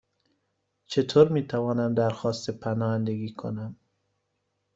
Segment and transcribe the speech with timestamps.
[0.85, 3.75] چطور می توانم درخواست پناهندگی کنم؟